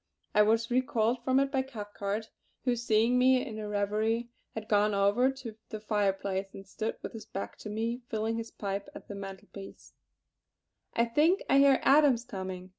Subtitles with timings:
[0.33, 2.31] I was recalled from it by Cathcart,
[2.65, 7.13] who seeing me in a reverie had gone over to the fireplace and stood with
[7.13, 9.93] his back to me, filling his pipe at the mantel piece:
[10.95, 12.69] "I think I hear Adams coming.